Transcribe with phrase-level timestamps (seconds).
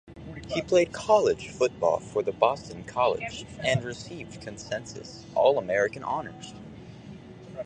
[0.47, 6.55] He played college football for the Boston College, and received consensus All-American honors.